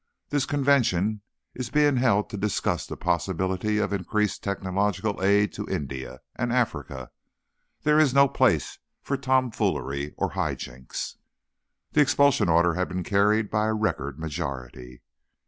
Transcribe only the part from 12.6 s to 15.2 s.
had been carried by a record majority.